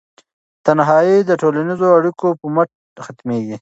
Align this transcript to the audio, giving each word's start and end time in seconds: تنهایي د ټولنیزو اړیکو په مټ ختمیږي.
تنهایي 0.65 1.17
د 1.29 1.31
ټولنیزو 1.41 1.87
اړیکو 1.97 2.27
په 2.39 2.45
مټ 2.55 2.69
ختمیږي. 3.05 3.57